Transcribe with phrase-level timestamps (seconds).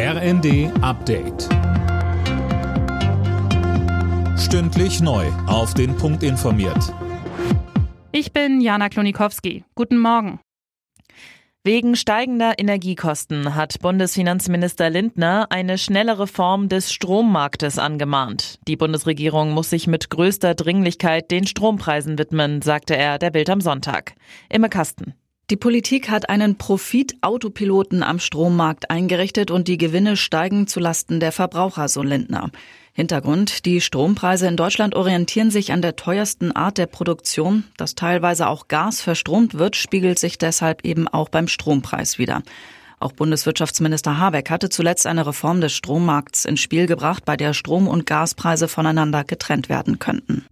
[0.00, 1.48] RND Update.
[4.38, 5.26] Stündlich neu.
[5.48, 6.94] Auf den Punkt informiert.
[8.12, 9.64] Ich bin Jana Klonikowski.
[9.74, 10.38] Guten Morgen.
[11.64, 18.60] Wegen steigender Energiekosten hat Bundesfinanzminister Lindner eine schnellere Form des Strommarktes angemahnt.
[18.68, 23.60] Die Bundesregierung muss sich mit größter Dringlichkeit den Strompreisen widmen, sagte er der Bild am
[23.60, 24.14] Sonntag.
[24.48, 25.14] Imme Kasten.
[25.50, 31.88] Die Politik hat einen Profit-Autopiloten am Strommarkt eingerichtet und die Gewinne steigen zulasten der Verbraucher,
[31.88, 32.50] so Lindner.
[32.92, 37.64] Hintergrund, die Strompreise in Deutschland orientieren sich an der teuersten Art der Produktion.
[37.78, 42.42] Dass teilweise auch Gas verstromt wird, spiegelt sich deshalb eben auch beim Strompreis wieder.
[43.00, 47.88] Auch Bundeswirtschaftsminister Habeck hatte zuletzt eine Reform des Strommarkts ins Spiel gebracht, bei der Strom-
[47.88, 50.44] und Gaspreise voneinander getrennt werden könnten.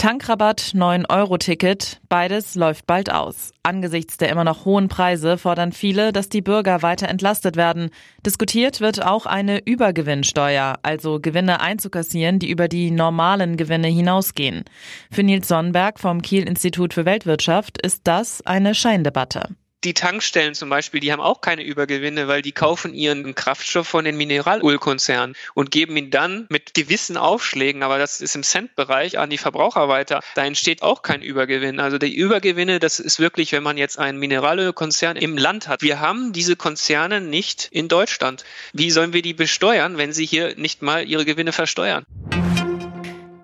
[0.00, 3.52] Tankrabatt, 9-Euro-Ticket, beides läuft bald aus.
[3.62, 7.90] Angesichts der immer noch hohen Preise fordern viele, dass die Bürger weiter entlastet werden.
[8.24, 14.64] Diskutiert wird auch eine Übergewinnsteuer, also Gewinne einzukassieren, die über die normalen Gewinne hinausgehen.
[15.10, 19.50] Für Nils Sonnenberg vom Kiel Institut für Weltwirtschaft ist das eine Scheindebatte
[19.84, 24.04] die Tankstellen zum Beispiel, die haben auch keine Übergewinne, weil die kaufen ihren Kraftstoff von
[24.04, 29.30] den Mineralölkonzernen und geben ihn dann mit gewissen Aufschlägen, aber das ist im Centbereich, an
[29.30, 30.20] die Verbraucher weiter.
[30.34, 31.80] Da entsteht auch kein Übergewinn.
[31.80, 35.82] Also die Übergewinne, das ist wirklich, wenn man jetzt einen Mineralölkonzern im Land hat.
[35.82, 38.44] Wir haben diese Konzerne nicht in Deutschland.
[38.72, 42.04] Wie sollen wir die besteuern, wenn sie hier nicht mal ihre Gewinne versteuern?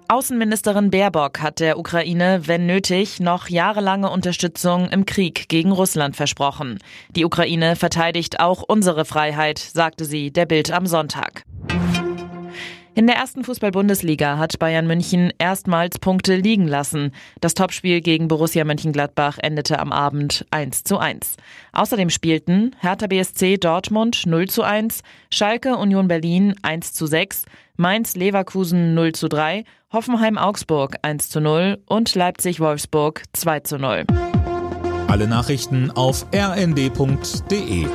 [0.09, 6.79] Außenministerin Baerbock hat der Ukraine, wenn nötig, noch jahrelange Unterstützung im Krieg gegen Russland versprochen.
[7.11, 11.43] Die Ukraine verteidigt auch unsere Freiheit, sagte sie der Bild am Sonntag.
[12.97, 17.13] In der ersten Fußball-Bundesliga hat Bayern München erstmals Punkte liegen lassen.
[17.43, 21.37] Das Topspiel gegen Borussia Mönchengladbach endete am Abend 1 zu 1.
[21.75, 27.45] Außerdem spielten Hertha BSC Dortmund 0 zu 1, Schalke Union Berlin 1 zu 6,
[27.77, 33.77] Mainz Leverkusen 0 zu 3, Hoffenheim Augsburg 1 zu 0 und Leipzig Wolfsburg 2 zu
[33.77, 34.07] 0.
[35.09, 37.89] Alle Nachrichten auf rnd.de